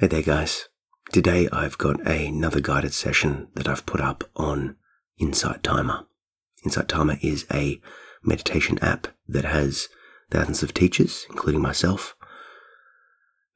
Hey 0.00 0.06
there, 0.06 0.22
guys. 0.22 0.68
Today 1.10 1.48
I've 1.50 1.76
got 1.76 2.06
another 2.06 2.60
guided 2.60 2.94
session 2.94 3.48
that 3.54 3.66
I've 3.66 3.84
put 3.84 4.00
up 4.00 4.22
on 4.36 4.76
Insight 5.18 5.64
Timer. 5.64 6.06
Insight 6.64 6.86
Timer 6.86 7.18
is 7.20 7.44
a 7.52 7.80
meditation 8.22 8.78
app 8.78 9.08
that 9.26 9.44
has 9.44 9.88
thousands 10.30 10.62
of 10.62 10.72
teachers, 10.72 11.26
including 11.30 11.60
myself, 11.60 12.14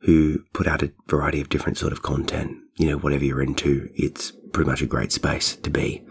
who 0.00 0.40
put 0.52 0.66
out 0.66 0.82
a 0.82 0.90
variety 1.06 1.40
of 1.40 1.48
different 1.48 1.78
sort 1.78 1.92
of 1.92 2.02
content. 2.02 2.56
You 2.74 2.88
know, 2.88 2.98
whatever 2.98 3.24
you're 3.24 3.40
into, 3.40 3.90
it's 3.94 4.32
pretty 4.52 4.68
much 4.68 4.82
a 4.82 4.86
great 4.86 5.12
space 5.12 5.54
to 5.54 5.70
be. 5.70 6.04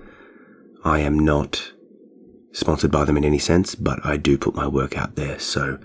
I 0.86 1.00
am 1.00 1.20
not 1.20 1.74
sponsored 2.54 2.92
by 2.92 3.04
them 3.04 3.18
in 3.18 3.26
any 3.26 3.38
sense, 3.38 3.76
but 3.76 4.00
I 4.06 4.16
do 4.16 4.38
put 4.38 4.56
my 4.56 4.66
work 4.66 4.98
out 4.98 5.18
there. 5.18 5.40
So 5.40 5.78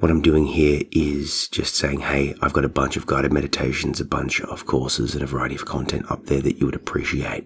what 0.00 0.10
I'm 0.10 0.22
doing 0.22 0.46
here 0.46 0.82
is 0.92 1.46
just 1.48 1.74
saying, 1.74 2.00
hey, 2.00 2.34
I've 2.40 2.54
got 2.54 2.64
a 2.64 2.70
bunch 2.70 2.96
of 2.96 3.06
guided 3.06 3.32
meditations, 3.32 4.00
a 4.00 4.04
bunch 4.04 4.40
of 4.40 4.66
courses, 4.66 5.14
and 5.14 5.22
a 5.22 5.26
variety 5.26 5.54
of 5.54 5.66
content 5.66 6.10
up 6.10 6.24
there 6.24 6.40
that 6.40 6.58
you 6.58 6.66
would 6.66 6.74
appreciate. 6.74 7.44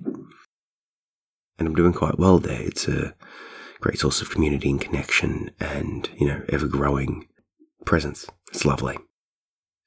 And 1.59 1.69
I'm 1.69 1.75
doing 1.75 1.93
quite 1.93 2.19
well 2.19 2.39
there. 2.39 2.63
It's 2.63 2.87
a 2.87 3.15
great 3.81 3.99
source 3.99 4.23
of 4.23 4.31
community 4.31 4.71
and 4.71 4.81
connection 4.81 5.51
and, 5.59 6.09
you 6.17 6.27
know, 6.29 6.43
ever 6.49 6.69
growing 6.69 7.27
presence. 7.85 8.27
It's 8.53 8.65
lovely. 8.65 8.99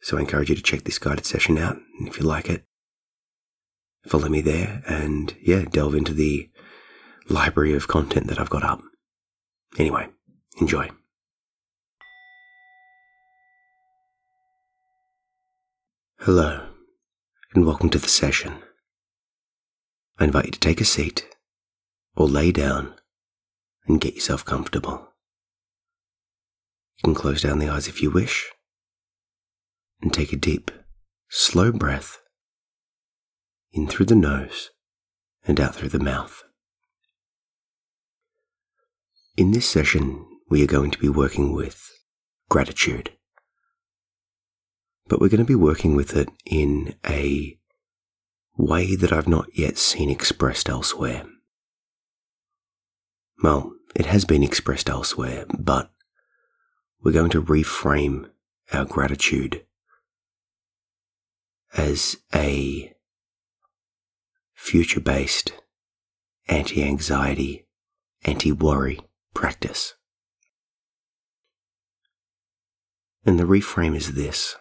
So 0.01 0.17
I 0.17 0.21
encourage 0.21 0.49
you 0.49 0.55
to 0.55 0.61
check 0.61 0.83
this 0.83 0.99
guided 0.99 1.25
session 1.25 1.57
out. 1.57 1.77
And 1.99 2.07
if 2.07 2.19
you 2.19 2.25
like 2.25 2.49
it, 2.49 2.65
follow 4.05 4.27
me 4.27 4.41
there 4.41 4.83
and 4.87 5.35
yeah, 5.41 5.63
delve 5.63 5.95
into 5.95 6.13
the 6.13 6.49
library 7.29 7.73
of 7.73 7.87
content 7.87 8.27
that 8.27 8.39
I've 8.39 8.49
got 8.49 8.63
up. 8.63 8.81
Anyway, 9.77 10.07
enjoy. 10.59 10.89
Hello, 16.27 16.59
and 17.55 17.65
welcome 17.65 17.89
to 17.89 17.99
the 17.99 18.09
session. 18.09 18.55
I 20.19 20.25
invite 20.25 20.47
you 20.47 20.51
to 20.51 20.59
take 20.59 20.81
a 20.81 20.83
seat 20.83 21.25
or 22.17 22.27
lay 22.27 22.51
down 22.51 22.95
and 23.87 24.01
get 24.01 24.15
yourself 24.15 24.43
comfortable. 24.43 25.13
You 26.97 27.03
can 27.05 27.15
close 27.15 27.43
down 27.43 27.59
the 27.59 27.69
eyes 27.69 27.87
if 27.87 28.01
you 28.01 28.11
wish 28.11 28.51
and 30.01 30.13
take 30.13 30.33
a 30.33 30.35
deep, 30.35 30.69
slow 31.29 31.71
breath 31.71 32.17
in 33.71 33.87
through 33.87 34.07
the 34.07 34.13
nose 34.13 34.71
and 35.45 35.61
out 35.61 35.75
through 35.75 35.95
the 35.95 35.97
mouth. 35.97 36.43
In 39.37 39.53
this 39.53 39.69
session, 39.69 40.25
we 40.49 40.61
are 40.61 40.67
going 40.67 40.91
to 40.91 40.99
be 40.99 41.07
working 41.07 41.53
with 41.53 41.89
gratitude 42.49 43.16
but 45.07 45.19
we're 45.19 45.29
going 45.29 45.39
to 45.39 45.45
be 45.45 45.55
working 45.55 45.95
with 45.95 46.15
it 46.15 46.29
in 46.45 46.95
a 47.05 47.57
way 48.57 48.95
that 48.95 49.13
I've 49.13 49.27
not 49.27 49.57
yet 49.57 49.77
seen 49.77 50.09
expressed 50.09 50.69
elsewhere. 50.69 51.25
Well, 53.43 53.73
it 53.95 54.07
has 54.07 54.25
been 54.25 54.43
expressed 54.43 54.89
elsewhere, 54.89 55.45
but 55.57 55.91
we're 57.01 57.11
going 57.11 57.29
to 57.31 57.43
reframe 57.43 58.29
our 58.73 58.85
gratitude 58.85 59.63
as 61.75 62.17
a 62.33 62.93
future 64.53 64.99
based 64.99 65.53
anti 66.47 66.83
anxiety, 66.83 67.67
anti 68.25 68.51
worry 68.51 68.99
practice. 69.33 69.93
And 73.25 73.37
the 73.37 73.43
reframe 73.43 73.95
is 73.95 74.13
this 74.15 74.55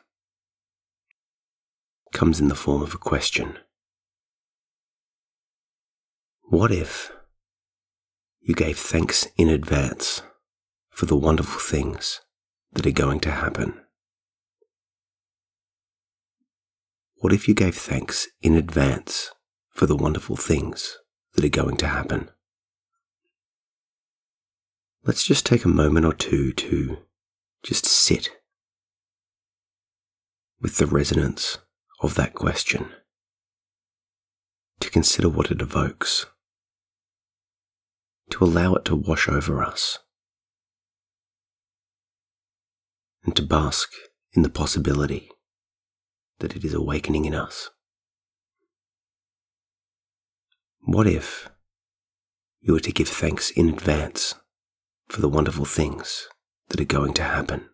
comes 2.13 2.41
in 2.41 2.49
the 2.49 2.55
form 2.55 2.83
of 2.83 2.95
a 2.95 2.99
question. 2.99 3.59
What 6.49 6.71
if 6.71 7.13
you 8.41 8.55
gave 8.55 8.79
thanks 8.79 9.27
in 9.37 9.49
advance 9.49 10.23
for 10.91 11.07
the 11.07 11.17
wonderful 11.17 11.61
things 11.61 12.21
that 12.73 12.87
are 12.87 12.93
going 12.93 13.21
to 13.21 13.31
happen? 13.31 13.81
What 17.17 17.33
if 17.33 17.49
you 17.49 17.55
gave 17.55 17.75
thanks 17.75 18.29
in 18.43 18.55
advance 18.55 19.33
for 19.71 19.87
the 19.87 19.97
wonderful 19.97 20.37
things 20.37 20.99
that 21.35 21.45
are 21.45 21.49
going 21.49 21.77
to 21.79 21.89
happen? 21.89 22.31
Let's 25.05 25.25
just 25.25 25.45
take 25.45 25.65
a 25.65 25.69
moment 25.69 26.07
or 26.07 26.13
two 26.13 26.53
to 26.53 26.99
just 27.63 27.87
sit 27.87 28.31
with 30.61 30.79
the 30.79 30.87
resonance 30.87 31.59
of 32.01 32.15
that 32.15 32.35
question, 32.35 32.91
to 34.81 34.91
consider 34.91 35.29
what 35.29 35.51
it 35.51 35.61
evokes, 35.61 36.27
to 38.31 38.45
allow 38.45 38.75
it 38.75 38.85
to 38.85 38.97
wash 38.97 39.29
over 39.29 39.63
us, 39.63 39.99
and 43.25 43.35
to 43.37 43.43
bask 43.43 43.91
in 44.33 44.43
the 44.43 44.51
possibility 44.51 45.31
that 46.39 46.55
it 46.55 46.65
is 46.65 46.75
awakening 46.75 47.25
in 47.25 47.35
us. 47.35 47.71
What 50.81 51.07
if 51.07 51.49
you 52.61 52.75
were 52.75 52.81
to 52.81 52.93
give 52.93 53.09
thanks 53.09 53.51
in 53.51 53.69
advance 53.69 54.35
for 55.09 55.21
the 55.21 55.29
wonderful 55.29 55.65
things 55.65 56.29
that 56.69 56.81
are 56.81 56.85
going 56.85 57.15
to 57.15 57.23
happen? 57.23 57.71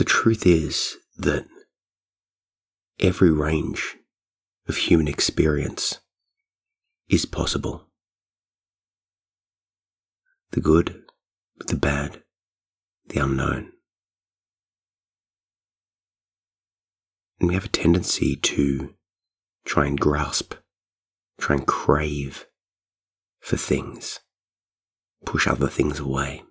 The 0.00 0.06
truth 0.06 0.46
is 0.46 0.96
that 1.18 1.44
every 2.98 3.30
range 3.30 3.98
of 4.66 4.76
human 4.76 5.06
experience 5.06 6.00
is 7.10 7.26
possible. 7.26 7.86
The 10.52 10.62
good, 10.62 11.02
the 11.66 11.76
bad, 11.76 12.22
the 13.08 13.22
unknown. 13.22 13.72
And 17.38 17.50
we 17.50 17.54
have 17.54 17.66
a 17.66 17.68
tendency 17.68 18.36
to 18.36 18.94
try 19.66 19.84
and 19.84 20.00
grasp, 20.00 20.54
try 21.38 21.56
and 21.56 21.66
crave 21.66 22.46
for 23.38 23.58
things, 23.58 24.20
push 25.26 25.46
other 25.46 25.68
things 25.68 26.00
away. 26.00 26.42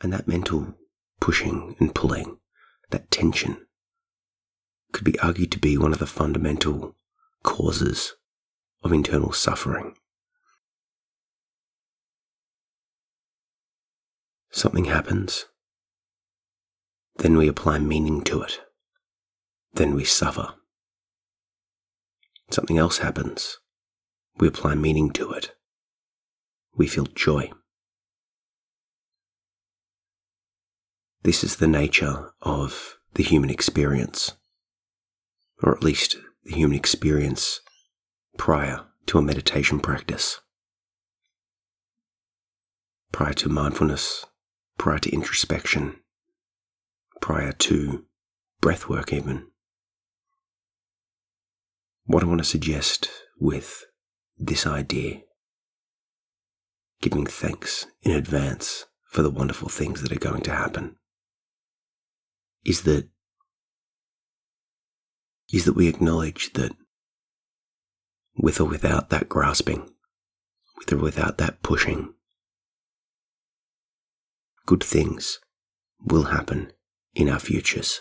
And 0.00 0.10
that 0.14 0.26
mental 0.26 0.74
pushing 1.20 1.76
and 1.78 1.94
pulling, 1.94 2.38
that 2.90 3.10
tension, 3.10 3.66
could 4.92 5.04
be 5.04 5.18
argued 5.20 5.52
to 5.52 5.58
be 5.58 5.76
one 5.76 5.92
of 5.92 5.98
the 5.98 6.06
fundamental 6.06 6.96
causes 7.42 8.14
of 8.82 8.92
internal 8.92 9.32
suffering. 9.32 9.94
Something 14.50 14.86
happens, 14.86 15.46
then 17.18 17.36
we 17.36 17.48
apply 17.48 17.78
meaning 17.78 18.22
to 18.22 18.42
it, 18.42 18.60
then 19.74 19.94
we 19.94 20.04
suffer. 20.04 20.54
Something 22.50 22.78
else 22.78 22.98
happens, 22.98 23.58
we 24.38 24.48
apply 24.48 24.76
meaning 24.76 25.10
to 25.10 25.32
it, 25.32 25.52
we 26.74 26.86
feel 26.86 27.06
joy. 27.06 27.50
This 31.22 31.42
is 31.42 31.56
the 31.56 31.66
nature 31.66 32.30
of 32.42 32.96
the 33.14 33.22
human 33.22 33.50
experience, 33.50 34.32
or 35.62 35.74
at 35.74 35.82
least 35.82 36.16
the 36.44 36.54
human 36.54 36.76
experience 36.76 37.60
prior 38.36 38.84
to 39.06 39.18
a 39.18 39.22
meditation 39.22 39.80
practice, 39.80 40.40
prior 43.10 43.32
to 43.32 43.48
mindfulness, 43.48 44.26
prior 44.78 44.98
to 44.98 45.10
introspection, 45.10 45.96
prior 47.20 47.52
to 47.52 48.04
breath 48.60 48.88
work, 48.88 49.12
even. 49.12 49.46
What 52.04 52.22
I 52.22 52.26
want 52.26 52.38
to 52.38 52.44
suggest 52.44 53.08
with 53.40 53.84
this 54.38 54.66
idea, 54.66 55.22
giving 57.00 57.26
thanks 57.26 57.86
in 58.02 58.12
advance 58.12 58.86
for 59.04 59.22
the 59.22 59.30
wonderful 59.30 59.68
things 59.68 60.02
that 60.02 60.12
are 60.12 60.20
going 60.20 60.42
to 60.42 60.52
happen 60.52 60.96
is 62.66 62.82
that 62.82 63.08
is 65.52 65.64
that 65.64 65.74
we 65.74 65.86
acknowledge 65.86 66.52
that 66.54 66.72
with 68.36 68.60
or 68.60 68.64
without 68.64 69.08
that 69.10 69.28
grasping, 69.28 69.88
with 70.76 70.92
or 70.92 70.96
without 70.96 71.38
that 71.38 71.62
pushing, 71.62 72.12
good 74.66 74.82
things 74.82 75.38
will 76.04 76.24
happen 76.24 76.72
in 77.14 77.28
our 77.28 77.38
futures. 77.38 78.00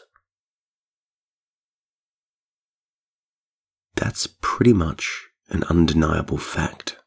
That's 3.96 4.28
pretty 4.42 4.74
much 4.74 5.28
an 5.50 5.64
undeniable 5.66 6.40
fact. 6.40 6.98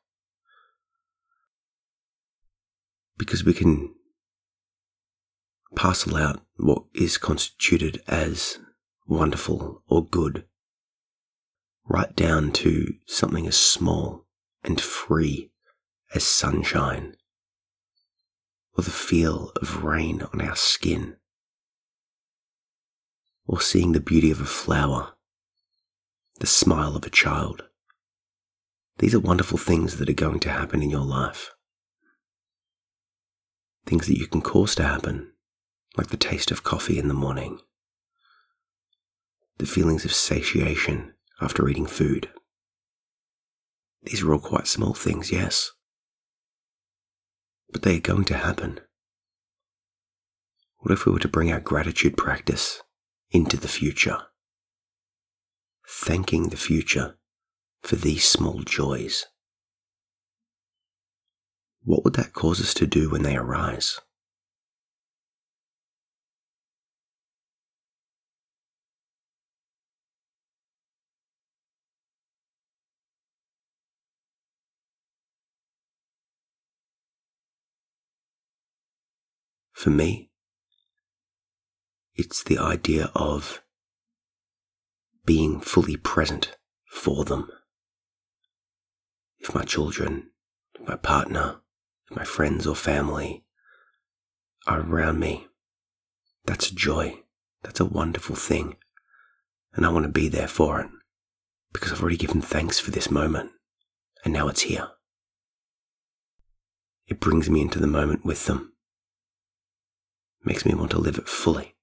Because 3.19 3.44
we 3.44 3.52
can 3.52 3.93
parcel 5.75 6.16
out 6.16 6.40
what 6.58 6.82
is 6.93 7.19
constituted 7.19 8.02
as 8.08 8.58
wonderful 9.06 9.82
or 9.87 10.05
good, 10.05 10.44
right 11.87 12.14
down 12.16 12.50
to 12.50 12.94
something 13.06 13.46
as 13.46 13.56
small 13.56 14.26
and 14.64 14.81
free 14.81 15.50
as 16.14 16.25
sunshine, 16.25 17.14
or 18.76 18.82
the 18.82 18.90
feel 18.90 19.52
of 19.62 19.84
rain 19.84 20.22
on 20.32 20.40
our 20.40 20.56
skin, 20.56 21.16
or 23.46 23.61
seeing 23.61 23.93
the 23.93 24.00
beauty 24.00 24.31
of 24.31 24.40
a 24.40 24.44
flower, 24.44 25.12
the 26.40 26.46
smile 26.46 26.96
of 26.96 27.04
a 27.06 27.11
child. 27.11 27.62
These 28.99 29.14
are 29.14 29.20
wonderful 29.20 29.58
things 29.58 29.99
that 29.99 30.11
are 30.11 30.12
going 30.12 30.40
to 30.40 30.50
happen 30.50 30.82
in 30.82 30.90
your 30.90 31.04
life. 31.04 31.52
Things 33.87 34.08
that 34.08 34.19
you 34.19 34.26
can 34.26 34.43
cause 34.43 34.75
to 34.75 34.82
happen, 34.82 35.32
like 35.99 36.06
the 36.06 36.17
taste 36.17 36.53
of 36.53 36.62
coffee 36.62 36.99
in 36.99 37.09
the 37.09 37.15
morning, 37.15 37.59
the 39.59 39.67
feelings 39.67 40.05
of 40.05 40.15
satiation 40.15 41.12
after 41.41 41.69
eating 41.69 41.87
food. 41.87 42.29
These 44.05 44.23
are 44.23 44.33
all 44.33 44.39
quite 44.39 44.69
small 44.69 44.95
things, 44.95 45.33
yes, 45.33 45.73
but 47.73 47.83
they 47.83 47.97
are 47.97 48.00
going 48.00 48.25
to 48.27 48.37
happen. 48.37 48.79
What 50.79 50.93
if 50.93 51.05
we 51.05 51.12
were 51.12 51.19
to 51.19 51.29
bring 51.29 51.53
our 51.53 51.61
gratitude 51.61 52.17
practice 52.17 52.81
into 53.33 53.56
the 53.56 53.67
future? 53.67 54.19
Thanking 55.89 56.50
the 56.50 56.56
future 56.56 57.19
for 57.83 57.97
these 57.97 58.25
small 58.25 58.61
joys. 58.61 59.27
What 61.83 62.05
would 62.05 62.15
that 62.15 62.35
cause 62.35 62.61
us 62.61 62.73
to 62.75 62.87
do 62.87 63.11
when 63.11 63.25
they 63.25 63.37
arise? 63.37 63.99
For 79.78 79.90
me, 79.90 80.32
it's 82.16 82.42
the 82.42 82.58
idea 82.58 83.12
of 83.14 83.62
being 85.25 85.60
fully 85.60 85.96
present 85.96 86.56
for 86.90 87.25
them. 87.25 87.48
If 89.38 89.54
my 89.54 89.62
children, 89.62 90.32
my 90.84 90.96
partner, 90.96 91.60
my 92.10 92.25
friends 92.25 92.66
or 92.66 92.75
family 92.75 93.44
are 94.66 94.80
around 94.80 95.20
me, 95.20 95.46
that's 96.44 96.72
a 96.72 96.75
joy. 96.75 97.22
That's 97.62 97.78
a 97.78 97.84
wonderful 97.84 98.34
thing. 98.34 98.78
And 99.75 99.86
I 99.86 99.90
want 99.90 100.06
to 100.06 100.10
be 100.10 100.28
there 100.28 100.48
for 100.48 100.80
it 100.80 100.90
because 101.72 101.92
I've 101.92 102.00
already 102.00 102.16
given 102.16 102.40
thanks 102.42 102.80
for 102.80 102.90
this 102.90 103.12
moment 103.12 103.52
and 104.25 104.34
now 104.34 104.48
it's 104.48 104.62
here. 104.62 104.88
It 107.06 107.20
brings 107.20 107.48
me 107.48 107.60
into 107.60 107.78
the 107.78 107.86
moment 107.86 108.25
with 108.25 108.46
them 108.46 108.72
makes 110.44 110.64
me 110.64 110.75
want 110.75 110.90
to 110.93 110.99
live 110.99 111.19
it 111.19 111.29
fully. 111.29 111.75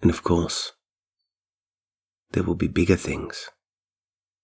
And 0.00 0.10
of 0.10 0.22
course, 0.22 0.72
there 2.32 2.42
will 2.42 2.54
be 2.54 2.68
bigger 2.68 2.96
things, 2.96 3.48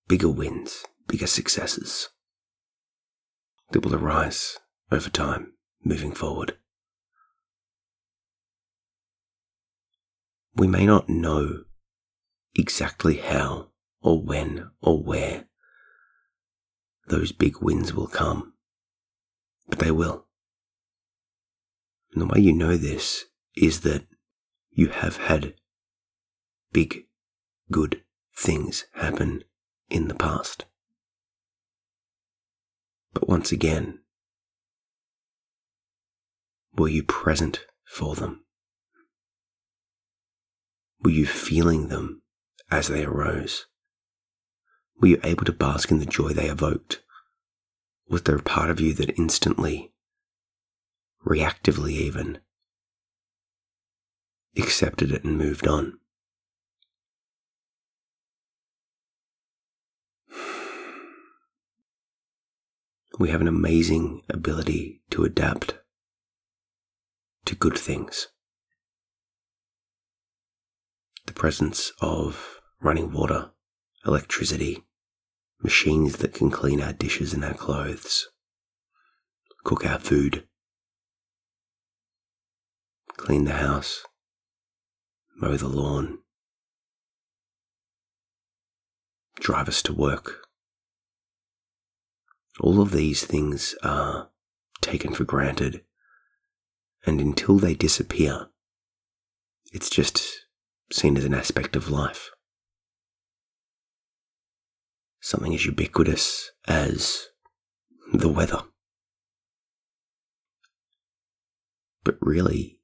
bigger 0.08 0.28
wins, 0.28 0.84
bigger 1.06 1.26
successes 1.26 2.08
that 3.72 3.84
will 3.84 3.94
arise 3.94 4.58
over 4.90 5.10
time 5.10 5.52
moving 5.84 6.12
forward. 6.12 6.56
We 10.54 10.66
may 10.66 10.86
not 10.86 11.08
know 11.08 11.64
exactly 12.54 13.18
how 13.18 13.70
or 14.02 14.22
when 14.22 14.70
or 14.80 15.02
where 15.02 15.44
those 17.08 17.32
big 17.32 17.60
wins 17.60 17.92
will 17.92 18.06
come, 18.06 18.54
but 19.68 19.78
they 19.78 19.90
will. 19.90 20.26
And 22.12 22.22
the 22.22 22.26
way 22.26 22.40
you 22.40 22.52
know 22.52 22.76
this 22.76 23.26
is 23.56 23.80
that 23.80 24.04
you 24.70 24.88
have 24.88 25.16
had 25.16 25.54
big, 26.72 27.06
good 27.70 28.02
things 28.36 28.86
happen 28.94 29.44
in 29.88 30.08
the 30.08 30.14
past. 30.14 30.64
But 33.12 33.28
once 33.28 33.52
again, 33.52 34.00
were 36.76 36.88
you 36.88 37.02
present 37.02 37.66
for 37.84 38.14
them? 38.14 38.44
Were 41.02 41.10
you 41.10 41.26
feeling 41.26 41.88
them 41.88 42.22
as 42.70 42.88
they 42.88 43.04
arose? 43.04 43.66
Were 45.00 45.08
you 45.08 45.20
able 45.24 45.44
to 45.44 45.52
bask 45.52 45.90
in 45.90 45.98
the 45.98 46.06
joy 46.06 46.28
they 46.28 46.48
evoked? 46.48 47.02
Was 48.08 48.22
there 48.22 48.36
a 48.36 48.42
part 48.42 48.70
of 48.70 48.80
you 48.80 48.92
that 48.94 49.18
instantly 49.18 49.92
reactively 51.26 51.92
even, 51.92 52.38
accepted 54.56 55.12
it 55.12 55.24
and 55.24 55.36
moved 55.36 55.66
on. 55.66 55.98
We 63.18 63.28
have 63.30 63.42
an 63.42 63.48
amazing 63.48 64.22
ability 64.30 65.02
to 65.10 65.24
adapt 65.24 65.74
to 67.44 67.54
good 67.54 67.76
things. 67.76 68.28
The 71.26 71.34
presence 71.34 71.92
of 72.00 72.60
running 72.80 73.12
water, 73.12 73.50
electricity, 74.06 74.84
machines 75.62 76.16
that 76.16 76.32
can 76.32 76.50
clean 76.50 76.80
our 76.80 76.94
dishes 76.94 77.34
and 77.34 77.44
our 77.44 77.54
clothes, 77.54 78.28
cook 79.64 79.84
our 79.84 79.98
food, 79.98 80.46
clean 83.20 83.44
the 83.44 83.52
house, 83.52 84.02
mow 85.36 85.54
the 85.54 85.68
lawn, 85.68 86.18
drive 89.38 89.68
us 89.68 89.82
to 89.82 89.92
work. 89.92 90.46
All 92.60 92.80
of 92.80 92.92
these 92.92 93.24
things 93.26 93.74
are 93.82 94.30
taken 94.80 95.12
for 95.12 95.24
granted, 95.24 95.82
and 97.04 97.20
until 97.20 97.58
they 97.58 97.74
disappear, 97.74 98.48
it's 99.70 99.90
just 99.90 100.46
seen 100.90 101.18
as 101.18 101.26
an 101.26 101.34
aspect 101.34 101.76
of 101.76 101.90
life. 101.90 102.30
Something 105.20 105.54
as 105.54 105.66
ubiquitous 105.66 106.52
as 106.66 107.26
the 108.14 108.30
weather. 108.30 108.62
But 112.02 112.16
really, 112.22 112.79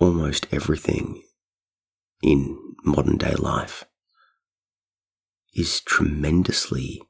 almost 0.00 0.46
everything 0.50 1.22
in 2.22 2.58
modern 2.84 3.18
day 3.18 3.34
life 3.34 3.84
is 5.54 5.80
tremendously, 5.80 7.02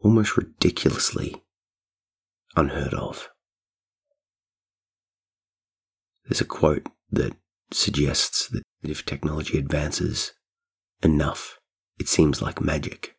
almost 0.00 0.36
ridiculously 0.36 1.42
unheard 2.56 2.94
of. 2.94 3.28
There's 6.24 6.40
a 6.40 6.46
quote 6.46 6.86
that 7.10 7.34
suggests 7.72 8.48
that 8.48 8.62
if 8.82 9.04
technology 9.04 9.58
advances 9.58 10.32
enough, 11.02 11.58
it 11.98 12.08
seems 12.08 12.40
like 12.40 12.60
magic. 12.60 13.16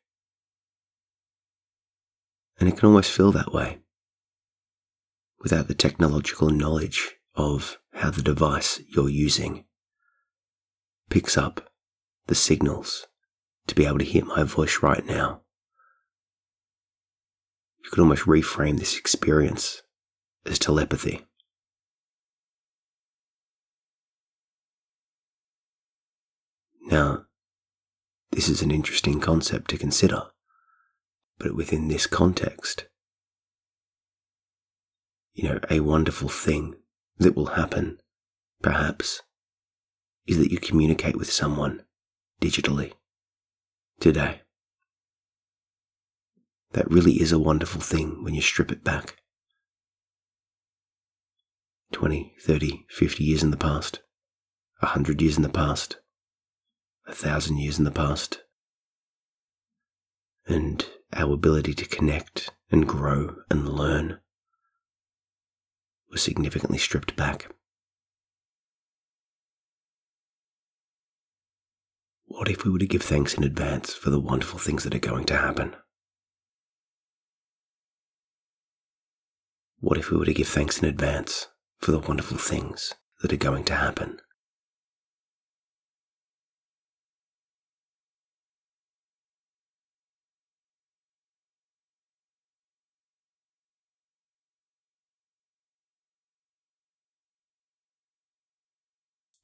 And 2.59 2.69
it 2.69 2.77
can 2.77 2.87
almost 2.87 3.11
feel 3.11 3.31
that 3.33 3.53
way 3.53 3.79
without 5.39 5.67
the 5.67 5.75
technological 5.75 6.49
knowledge 6.49 7.17
of 7.35 7.77
how 7.93 8.09
the 8.09 8.21
device 8.21 8.81
you're 8.87 9.09
using 9.09 9.65
picks 11.09 11.37
up 11.37 11.69
the 12.27 12.35
signals 12.35 13.07
to 13.67 13.75
be 13.75 13.85
able 13.85 13.99
to 13.99 14.05
hear 14.05 14.25
my 14.25 14.43
voice 14.43 14.79
right 14.81 15.05
now. 15.05 15.41
You 17.83 17.89
could 17.89 17.99
almost 17.99 18.23
reframe 18.23 18.79
this 18.79 18.97
experience 18.97 19.81
as 20.45 20.59
telepathy. 20.59 21.25
Now, 26.87 27.25
this 28.31 28.49
is 28.49 28.61
an 28.61 28.71
interesting 28.71 29.19
concept 29.19 29.69
to 29.71 29.77
consider, 29.77 30.23
but 31.39 31.55
within 31.55 31.87
this 31.87 32.07
context, 32.07 32.85
you 35.33 35.49
know, 35.49 35.59
a 35.69 35.79
wonderful 35.79 36.29
thing 36.29 36.75
that 37.23 37.35
will 37.35 37.47
happen, 37.47 37.99
perhaps, 38.61 39.21
is 40.27 40.37
that 40.37 40.51
you 40.51 40.59
communicate 40.59 41.17
with 41.17 41.31
someone 41.31 41.83
digitally 42.41 42.93
today. 43.99 44.41
That 46.71 46.89
really 46.89 47.21
is 47.21 47.31
a 47.31 47.39
wonderful 47.39 47.81
thing 47.81 48.23
when 48.23 48.33
you 48.33 48.41
strip 48.41 48.71
it 48.71 48.83
back. 48.83 49.17
20, 51.91 52.35
30, 52.41 52.85
50 52.89 53.23
years 53.23 53.43
in 53.43 53.51
the 53.51 53.57
past, 53.57 54.01
100 54.79 55.21
years 55.21 55.37
in 55.37 55.43
the 55.43 55.49
past, 55.49 55.97
a 57.05 57.13
thousand 57.13 57.57
years 57.57 57.77
in 57.77 57.85
the 57.85 57.91
past. 57.91 58.41
And 60.47 60.85
our 61.13 61.33
ability 61.33 61.73
to 61.75 61.85
connect 61.85 62.49
and 62.71 62.87
grow 62.87 63.35
and 63.49 63.69
learn 63.69 64.19
was 66.13 66.21
significantly 66.21 66.77
stripped 66.77 67.15
back. 67.15 67.47
What 72.25 72.47
if 72.49 72.63
we 72.63 72.71
were 72.71 72.79
to 72.79 72.87
give 72.87 73.01
thanks 73.01 73.33
in 73.33 73.43
advance 73.43 73.93
for 73.93 74.09
the 74.09 74.19
wonderful 74.19 74.59
things 74.59 74.83
that 74.83 74.95
are 74.95 74.99
going 74.99 75.25
to 75.25 75.37
happen? 75.37 75.75
What 79.79 79.97
if 79.97 80.11
we 80.11 80.17
were 80.17 80.25
to 80.25 80.33
give 80.33 80.47
thanks 80.47 80.79
in 80.79 80.87
advance 80.87 81.47
for 81.79 81.91
the 81.91 81.99
wonderful 81.99 82.37
things 82.37 82.93
that 83.21 83.33
are 83.33 83.37
going 83.37 83.65
to 83.65 83.75
happen? 83.75 84.19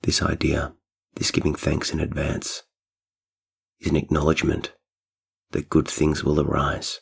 This 0.02 0.22
idea, 0.22 0.74
this 1.16 1.32
giving 1.32 1.56
thanks 1.56 1.92
in 1.92 2.00
advance, 2.00 2.64
is 3.80 3.90
an 3.90 3.98
acknowledgement 3.98 4.74
that 5.52 5.70
good 5.70 5.88
things 5.88 6.24
will 6.24 6.40
arise 6.40 7.02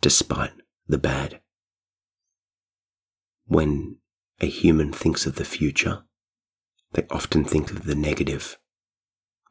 despite 0.00 0.52
the 0.86 0.98
bad. 0.98 1.40
When 3.46 3.96
a 4.40 4.46
human 4.46 4.92
thinks 4.92 5.26
of 5.26 5.36
the 5.36 5.44
future, 5.44 6.04
they 6.92 7.06
often 7.10 7.44
think 7.44 7.70
of 7.70 7.84
the 7.84 7.94
negative. 7.94 8.58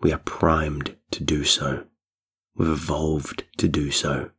We 0.01 0.13
are 0.13 0.19
primed 0.19 0.95
to 1.11 1.23
do 1.23 1.43
so. 1.43 1.85
We've 2.55 2.69
evolved 2.69 3.45
to 3.57 3.67
do 3.67 3.91
so. 3.91 4.31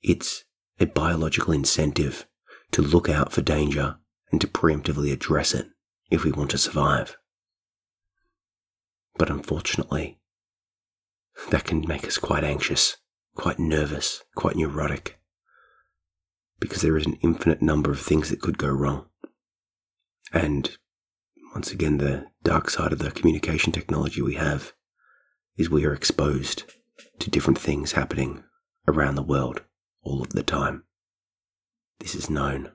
It's 0.00 0.44
a 0.80 0.86
biological 0.86 1.52
incentive 1.52 2.26
to 2.72 2.82
look 2.82 3.08
out 3.08 3.32
for 3.32 3.42
danger 3.42 3.98
and 4.30 4.40
to 4.40 4.48
preemptively 4.48 5.12
address 5.12 5.54
it 5.54 5.68
if 6.12 6.24
we 6.24 6.30
want 6.30 6.50
to 6.50 6.58
survive. 6.58 7.16
But 9.16 9.30
unfortunately, 9.30 10.18
that 11.50 11.64
can 11.64 11.86
make 11.88 12.06
us 12.06 12.18
quite 12.18 12.44
anxious, 12.44 12.98
quite 13.34 13.58
nervous, 13.58 14.22
quite 14.34 14.54
neurotic 14.56 15.18
because 16.60 16.82
there 16.82 16.96
is 16.96 17.06
an 17.06 17.18
infinite 17.22 17.60
number 17.60 17.90
of 17.90 18.00
things 18.00 18.30
that 18.30 18.40
could 18.40 18.56
go 18.56 18.68
wrong. 18.68 19.06
And 20.32 20.76
once 21.54 21.72
again, 21.72 21.98
the 21.98 22.26
dark 22.44 22.70
side 22.70 22.92
of 22.92 23.00
the 23.00 23.10
communication 23.10 23.72
technology 23.72 24.22
we 24.22 24.34
have 24.34 24.72
is 25.56 25.68
we 25.68 25.84
are 25.84 25.92
exposed 25.92 26.64
to 27.18 27.30
different 27.30 27.58
things 27.58 27.92
happening 27.92 28.44
around 28.86 29.16
the 29.16 29.22
world 29.22 29.62
all 30.02 30.22
of 30.22 30.30
the 30.30 30.42
time. 30.42 30.84
This 31.98 32.14
is 32.14 32.30
known. 32.30 32.70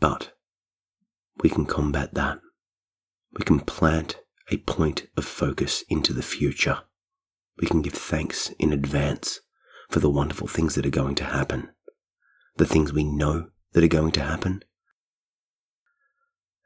But 0.00 0.32
we 1.42 1.48
can 1.48 1.66
combat 1.66 2.14
that. 2.14 2.40
We 3.38 3.44
can 3.44 3.60
plant 3.60 4.18
a 4.50 4.56
point 4.58 5.06
of 5.16 5.24
focus 5.24 5.84
into 5.88 6.12
the 6.12 6.22
future. 6.22 6.80
We 7.60 7.66
can 7.66 7.82
give 7.82 7.92
thanks 7.92 8.50
in 8.58 8.72
advance 8.72 9.40
for 9.90 10.00
the 10.00 10.10
wonderful 10.10 10.46
things 10.46 10.74
that 10.74 10.86
are 10.86 10.90
going 10.90 11.14
to 11.16 11.24
happen, 11.24 11.70
the 12.56 12.66
things 12.66 12.92
we 12.92 13.04
know 13.04 13.48
that 13.72 13.84
are 13.84 13.88
going 13.88 14.12
to 14.12 14.22
happen, 14.22 14.62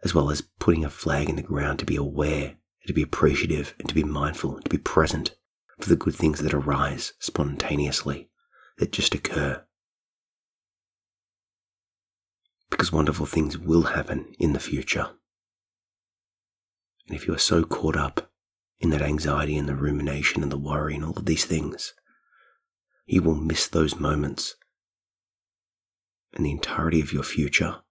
as 0.05 0.15
well 0.15 0.31
as 0.31 0.43
putting 0.59 0.85
a 0.85 0.91
flag 0.91 1.29
in 1.29 1.37
the 1.37 1.43
ground 1.43 1.79
to 1.79 1.85
be 1.85 1.97
aware, 1.97 2.49
and 2.49 2.89
to 2.89 2.93
be 2.93 3.03
appreciative, 3.03 3.75
and 3.79 3.89
to 3.89 3.95
be 3.95 4.05
mindful, 4.05 4.57
and 4.57 4.65
to 4.65 4.71
be 4.71 4.79
present 4.79 5.37
for 5.79 5.89
the 5.89 5.97
good 5.97 6.15
things 6.15 6.41
that 6.41 6.55
arise 6.55 7.13
spontaneously, 7.19 8.29
that 8.79 8.93
just 8.93 9.15
occur. 9.15 9.65
Because 12.73 12.91
wonderful 12.91 13.27
things 13.27 13.57
will 13.57 13.83
happen 13.83 14.35
in 14.41 14.55
the 14.55 14.59
future. 14.59 15.11
And 17.07 17.15
if 17.15 17.29
you 17.29 17.35
are 17.35 17.39
so 17.39 17.63
caught 17.63 17.97
up 17.97 18.33
in 18.81 18.91
that 18.91 19.03
anxiety 19.03 19.57
and 19.57 19.69
the 19.69 19.77
rumination 19.77 20.43
and 20.43 20.51
the 20.51 20.59
worry 20.59 20.97
and 20.97 21.05
all 21.05 21.13
of 21.17 21.27
these 21.27 21.45
things, 21.45 21.95
you 23.07 23.23
will 23.23 23.37
miss 23.37 23.69
those 23.69 24.01
moments 24.01 24.57
and 26.33 26.47
the 26.47 26.51
entirety 26.51 27.01
of 27.01 27.13
your 27.13 27.23
future 27.23 27.83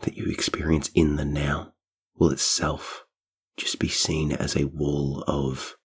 that 0.00 0.16
you 0.16 0.26
experience 0.26 0.90
in 0.94 1.16
the 1.16 1.24
now 1.24 1.72
will 2.16 2.30
itself 2.30 3.06
just 3.56 3.78
be 3.78 3.88
seen 3.88 4.32
as 4.32 4.56
a 4.56 4.66
wall 4.66 5.22
of 5.28 5.76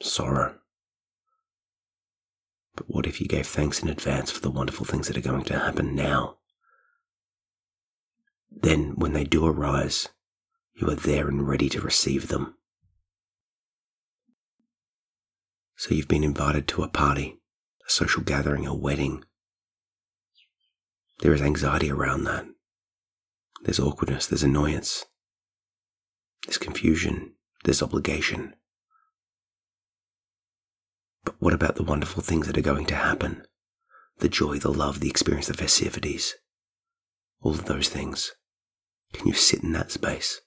sorrow. 0.00 0.56
But 2.74 2.86
what 2.88 3.06
if 3.06 3.20
you 3.20 3.28
gave 3.28 3.46
thanks 3.46 3.82
in 3.82 3.88
advance 3.88 4.30
for 4.30 4.40
the 4.40 4.50
wonderful 4.50 4.86
things 4.86 5.08
that 5.08 5.16
are 5.16 5.20
going 5.20 5.44
to 5.44 5.58
happen 5.58 5.94
now? 5.94 6.38
Then, 8.50 8.94
when 8.96 9.12
they 9.12 9.24
do 9.24 9.46
arise, 9.46 10.08
you 10.74 10.88
are 10.90 10.94
there 10.94 11.28
and 11.28 11.46
ready 11.46 11.68
to 11.70 11.80
receive 11.80 12.28
them. 12.28 12.54
So 15.76 15.94
you've 15.94 16.08
been 16.08 16.24
invited 16.24 16.66
to 16.68 16.82
a 16.82 16.88
party, 16.88 17.38
a 17.86 17.90
social 17.90 18.22
gathering, 18.22 18.66
a 18.66 18.74
wedding. 18.74 19.24
There 21.20 21.34
is 21.34 21.42
anxiety 21.42 21.90
around 21.90 22.24
that. 22.24 22.46
There's 23.62 23.80
awkwardness, 23.80 24.26
there's 24.26 24.42
annoyance, 24.42 25.04
there's 26.46 26.58
confusion, 26.58 27.34
there's 27.64 27.82
obligation. 27.82 28.54
But 31.24 31.36
what 31.40 31.52
about 31.52 31.74
the 31.74 31.82
wonderful 31.82 32.22
things 32.22 32.46
that 32.46 32.56
are 32.56 32.62
going 32.62 32.86
to 32.86 32.94
happen? 32.94 33.44
The 34.18 34.28
joy, 34.28 34.58
the 34.58 34.72
love, 34.72 35.00
the 35.00 35.10
experience, 35.10 35.48
the 35.48 35.54
festivities, 35.54 36.36
all 37.40 37.52
of 37.52 37.66
those 37.66 37.88
things. 37.88 38.32
Can 39.12 39.26
you 39.26 39.34
sit 39.34 39.62
in 39.62 39.72
that 39.72 39.90
space? 39.90 40.40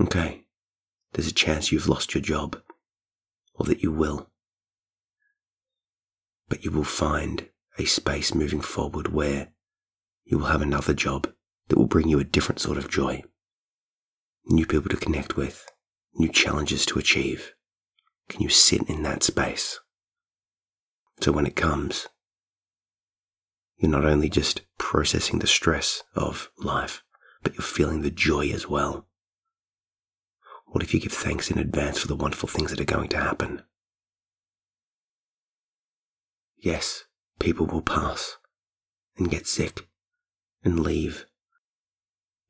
Okay, 0.00 0.44
there's 1.12 1.28
a 1.28 1.34
chance 1.34 1.70
you've 1.70 1.88
lost 1.88 2.14
your 2.14 2.22
job, 2.22 2.60
or 3.54 3.66
that 3.66 3.82
you 3.82 3.92
will. 3.92 4.30
But 6.48 6.64
you 6.64 6.70
will 6.70 6.84
find 6.84 7.48
a 7.78 7.84
space 7.84 8.34
moving 8.34 8.60
forward 8.60 9.08
where 9.08 9.48
you 10.24 10.38
will 10.38 10.46
have 10.46 10.62
another 10.62 10.94
job 10.94 11.28
that 11.68 11.78
will 11.78 11.86
bring 11.86 12.08
you 12.08 12.18
a 12.18 12.24
different 12.24 12.60
sort 12.60 12.78
of 12.78 12.88
joy, 12.88 13.22
new 14.46 14.66
people 14.66 14.90
to 14.90 14.96
connect 14.96 15.36
with, 15.36 15.66
new 16.14 16.28
challenges 16.28 16.86
to 16.86 16.98
achieve. 16.98 17.52
Can 18.28 18.40
you 18.40 18.48
sit 18.48 18.88
in 18.88 19.02
that 19.02 19.22
space? 19.22 19.78
So 21.20 21.32
when 21.32 21.46
it 21.46 21.56
comes, 21.56 22.08
you're 23.82 23.90
not 23.90 24.04
only 24.04 24.28
just 24.28 24.62
processing 24.78 25.40
the 25.40 25.46
stress 25.46 26.04
of 26.14 26.50
life, 26.56 27.02
but 27.42 27.54
you're 27.54 27.62
feeling 27.62 28.02
the 28.02 28.12
joy 28.12 28.48
as 28.50 28.68
well. 28.68 29.06
What 30.66 30.84
if 30.84 30.94
you 30.94 31.00
give 31.00 31.12
thanks 31.12 31.50
in 31.50 31.58
advance 31.58 31.98
for 31.98 32.06
the 32.06 32.14
wonderful 32.14 32.48
things 32.48 32.70
that 32.70 32.80
are 32.80 32.84
going 32.84 33.08
to 33.08 33.18
happen? 33.18 33.62
Yes, 36.56 37.04
people 37.40 37.66
will 37.66 37.82
pass 37.82 38.36
and 39.18 39.28
get 39.28 39.48
sick 39.48 39.88
and 40.62 40.78
leave. 40.78 41.26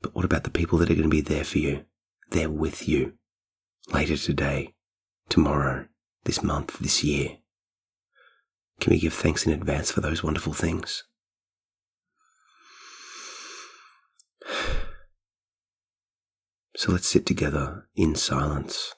But 0.02 0.14
what 0.14 0.26
about 0.26 0.44
the 0.44 0.50
people 0.50 0.78
that 0.78 0.90
are 0.90 0.94
going 0.94 1.04
to 1.04 1.08
be 1.08 1.22
there 1.22 1.44
for 1.44 1.58
you? 1.58 1.86
There 2.28 2.50
with 2.50 2.86
you 2.86 3.14
later 3.88 4.18
today, 4.18 4.74
tomorrow, 5.30 5.86
this 6.24 6.42
month, 6.42 6.78
this 6.78 7.02
year. 7.02 7.38
Can 8.80 8.92
we 8.92 9.00
give 9.00 9.14
thanks 9.14 9.46
in 9.46 9.52
advance 9.52 9.90
for 9.90 10.02
those 10.02 10.22
wonderful 10.22 10.52
things? 10.52 11.04
So 16.76 16.92
let's 16.92 17.06
sit 17.06 17.26
together 17.26 17.86
in 17.94 18.14
silence 18.14 18.94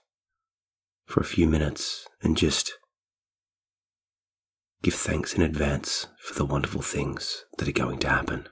for 1.07 1.21
a 1.21 1.25
few 1.25 1.47
minutes 1.47 2.07
and 2.23 2.37
just 2.37 2.73
give 4.83 4.95
thanks 4.95 5.35
in 5.35 5.43
advance 5.43 6.07
for 6.19 6.35
the 6.35 6.45
wonderful 6.45 6.83
things 6.83 7.45
that 7.59 7.69
are 7.69 7.73
going 7.73 7.99
to 8.01 8.09
happen. 8.09 8.49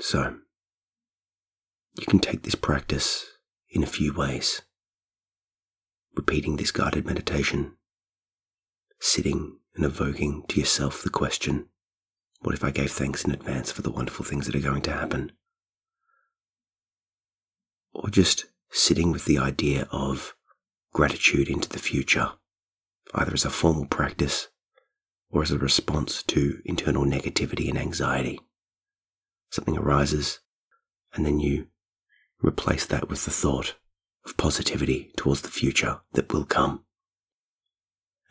So, 0.00 0.38
you 1.98 2.06
can 2.06 2.20
take 2.20 2.42
this 2.42 2.54
practice 2.54 3.26
in 3.70 3.82
a 3.82 3.86
few 3.86 4.12
ways. 4.12 4.62
Repeating 6.14 6.56
this 6.56 6.70
guided 6.70 7.06
meditation, 7.06 7.76
sitting 9.00 9.58
and 9.74 9.84
evoking 9.84 10.44
to 10.48 10.60
yourself 10.60 11.02
the 11.02 11.10
question 11.10 11.68
what 12.40 12.54
if 12.54 12.62
I 12.62 12.70
gave 12.70 12.92
thanks 12.92 13.24
in 13.24 13.32
advance 13.32 13.72
for 13.72 13.82
the 13.82 13.90
wonderful 13.90 14.24
things 14.24 14.46
that 14.46 14.54
are 14.54 14.60
going 14.60 14.82
to 14.82 14.92
happen? 14.92 15.32
Or 17.92 18.08
just 18.08 18.46
sitting 18.70 19.10
with 19.10 19.24
the 19.24 19.38
idea 19.38 19.88
of 19.90 20.36
gratitude 20.92 21.48
into 21.48 21.68
the 21.68 21.80
future, 21.80 22.32
either 23.12 23.34
as 23.34 23.44
a 23.44 23.50
formal 23.50 23.86
practice 23.86 24.48
or 25.30 25.42
as 25.42 25.50
a 25.50 25.58
response 25.58 26.22
to 26.24 26.60
internal 26.64 27.04
negativity 27.04 27.68
and 27.68 27.76
anxiety. 27.76 28.38
Something 29.50 29.78
arises, 29.78 30.40
and 31.14 31.24
then 31.24 31.40
you 31.40 31.68
replace 32.42 32.86
that 32.86 33.08
with 33.08 33.24
the 33.24 33.30
thought 33.30 33.74
of 34.24 34.36
positivity 34.36 35.10
towards 35.16 35.42
the 35.42 35.48
future 35.48 36.00
that 36.12 36.32
will 36.32 36.44
come. 36.44 36.84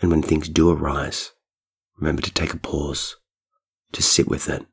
And 0.01 0.11
when 0.11 0.21
things 0.21 0.47
do 0.47 0.69
arise, 0.69 1.31
remember 1.97 2.21
to 2.21 2.31
take 2.31 2.53
a 2.53 2.57
pause 2.57 3.17
to 3.93 4.03
sit 4.03 4.27
with 4.27 4.49
it, 4.49 4.65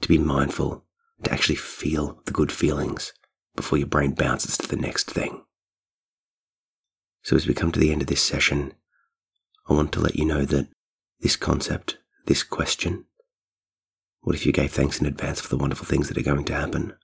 to 0.00 0.08
be 0.08 0.18
mindful, 0.18 0.84
to 1.22 1.32
actually 1.32 1.56
feel 1.56 2.20
the 2.24 2.32
good 2.32 2.50
feelings 2.50 3.12
before 3.54 3.78
your 3.78 3.86
brain 3.86 4.12
bounces 4.12 4.56
to 4.58 4.68
the 4.68 4.76
next 4.76 5.10
thing. 5.10 5.44
So, 7.22 7.36
as 7.36 7.46
we 7.46 7.54
come 7.54 7.70
to 7.72 7.80
the 7.80 7.92
end 7.92 8.00
of 8.00 8.08
this 8.08 8.22
session, 8.22 8.72
I 9.68 9.74
want 9.74 9.92
to 9.92 10.00
let 10.00 10.16
you 10.16 10.24
know 10.24 10.44
that 10.46 10.68
this 11.20 11.36
concept, 11.36 11.98
this 12.26 12.42
question, 12.42 13.04
what 14.20 14.36
if 14.36 14.44
you 14.44 14.52
gave 14.52 14.72
thanks 14.72 15.00
in 15.00 15.06
advance 15.06 15.40
for 15.40 15.48
the 15.48 15.56
wonderful 15.56 15.86
things 15.86 16.08
that 16.08 16.18
are 16.18 16.22
going 16.22 16.44
to 16.44 16.54
happen, 16.54 16.94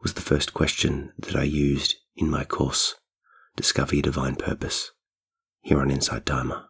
was 0.00 0.14
the 0.14 0.20
first 0.20 0.54
question 0.54 1.12
that 1.18 1.36
I 1.36 1.42
used 1.42 1.96
in 2.16 2.30
my 2.30 2.44
course, 2.44 2.94
Discover 3.56 3.96
Your 3.96 4.02
Divine 4.02 4.36
Purpose, 4.36 4.92
here 5.60 5.80
on 5.80 5.90
Insight 5.90 6.26
Timer. 6.26 6.66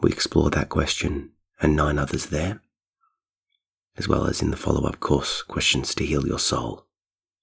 We 0.00 0.10
explore 0.10 0.50
that 0.50 0.68
question 0.68 1.32
and 1.60 1.76
nine 1.76 1.98
others 1.98 2.26
there, 2.26 2.62
as 3.96 4.08
well 4.08 4.26
as 4.26 4.40
in 4.40 4.50
the 4.50 4.56
follow 4.56 4.86
up 4.88 5.00
course, 5.00 5.42
Questions 5.42 5.94
to 5.94 6.06
Heal 6.06 6.26
Your 6.26 6.38
Soul. 6.38 6.86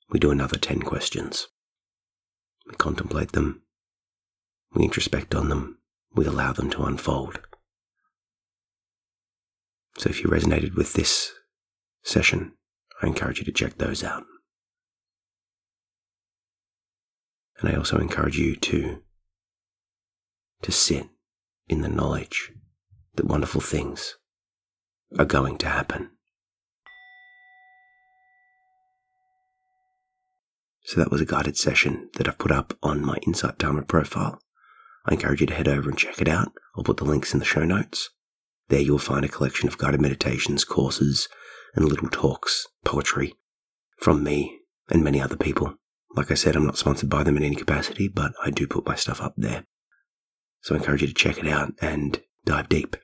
We 0.09 0.19
do 0.19 0.31
another 0.31 0.57
10 0.57 0.81
questions. 0.81 1.47
We 2.67 2.75
contemplate 2.75 3.33
them, 3.33 3.61
we 4.73 4.87
introspect 4.87 5.37
on 5.37 5.49
them, 5.49 5.79
we 6.13 6.25
allow 6.25 6.53
them 6.53 6.69
to 6.71 6.83
unfold. 6.83 7.39
So 9.97 10.09
if 10.09 10.23
you 10.23 10.29
resonated 10.29 10.75
with 10.75 10.93
this 10.93 11.33
session, 12.03 12.53
I 13.01 13.07
encourage 13.07 13.39
you 13.39 13.45
to 13.45 13.51
check 13.51 13.77
those 13.77 14.03
out. 14.03 14.23
And 17.59 17.69
I 17.69 17.75
also 17.75 17.97
encourage 17.97 18.37
you 18.37 18.55
to, 18.55 19.01
to 20.61 20.71
sit 20.71 21.07
in 21.67 21.81
the 21.81 21.89
knowledge 21.89 22.51
that 23.15 23.25
wonderful 23.25 23.61
things 23.61 24.15
are 25.17 25.25
going 25.25 25.57
to 25.57 25.67
happen. 25.67 26.11
So 30.83 31.01
that 31.01 31.11
was 31.11 31.21
a 31.21 31.25
guided 31.25 31.57
session 31.57 32.09
that 32.13 32.27
I've 32.27 32.37
put 32.37 32.51
up 32.51 32.77
on 32.83 33.03
my 33.03 33.17
Insight 33.25 33.57
Timer 33.57 33.83
profile. 33.83 34.39
I 35.05 35.13
encourage 35.13 35.41
you 35.41 35.47
to 35.47 35.55
head 35.55 35.67
over 35.67 35.89
and 35.89 35.97
check 35.97 36.21
it 36.21 36.27
out. 36.27 36.53
I'll 36.75 36.83
put 36.83 36.97
the 36.97 37.03
links 37.03 37.33
in 37.33 37.39
the 37.39 37.45
show 37.45 37.65
notes. 37.65 38.11
There 38.69 38.81
you'll 38.81 38.99
find 38.99 39.23
a 39.23 39.29
collection 39.29 39.67
of 39.67 39.77
guided 39.77 40.01
meditations, 40.01 40.65
courses, 40.65 41.29
and 41.75 41.85
little 41.85 42.09
talks, 42.09 42.67
poetry 42.83 43.33
from 43.99 44.23
me 44.23 44.59
and 44.89 45.03
many 45.03 45.21
other 45.21 45.37
people. 45.37 45.75
Like 46.15 46.31
I 46.31 46.35
said, 46.35 46.55
I'm 46.55 46.65
not 46.65 46.77
sponsored 46.77 47.09
by 47.09 47.23
them 47.23 47.37
in 47.37 47.43
any 47.43 47.55
capacity, 47.55 48.07
but 48.07 48.33
I 48.43 48.49
do 48.49 48.67
put 48.67 48.85
my 48.85 48.95
stuff 48.95 49.21
up 49.21 49.33
there. 49.37 49.65
So 50.61 50.75
I 50.75 50.79
encourage 50.79 51.01
you 51.01 51.07
to 51.07 51.13
check 51.13 51.37
it 51.37 51.47
out 51.47 51.73
and 51.81 52.21
dive 52.45 52.69
deep. 52.69 52.95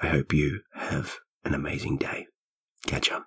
I 0.00 0.08
hope 0.08 0.32
you 0.32 0.60
have 0.74 1.18
an 1.44 1.54
amazing 1.54 1.96
day. 1.96 2.26
Catch 2.86 3.10
up. 3.10 3.26